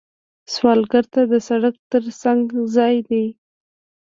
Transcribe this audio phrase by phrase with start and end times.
[0.53, 2.41] سوالګر ته د سړک تر څنګ
[2.75, 3.25] ځای دی